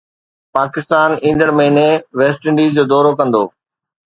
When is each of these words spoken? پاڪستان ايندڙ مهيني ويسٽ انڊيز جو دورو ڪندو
پاڪستان 0.57 1.09
ايندڙ 1.25 1.49
مهيني 1.57 1.85
ويسٽ 2.19 2.41
انڊيز 2.49 2.71
جو 2.77 2.83
دورو 2.91 3.11
ڪندو 3.19 3.43